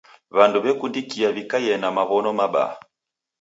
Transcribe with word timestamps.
W'andu 0.37 0.57
w'ekundikia 0.63 1.29
w'ikaie 1.35 1.73
na 1.81 1.89
maw'ono 1.97 2.31
mabaa. 2.39 2.73